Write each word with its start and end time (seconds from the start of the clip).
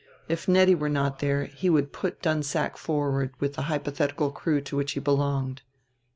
If 0.27 0.47
Nettie 0.47 0.73
were 0.73 0.89
not 0.89 1.19
there 1.19 1.45
he 1.45 1.69
would 1.69 1.93
put 1.93 2.23
Dunsack 2.23 2.75
forward 2.75 3.35
with 3.39 3.53
the 3.53 3.61
hypothetical 3.69 4.31
crew 4.31 4.59
to 4.59 4.75
which 4.75 4.93
he 4.93 4.99
belonged. 4.99 5.61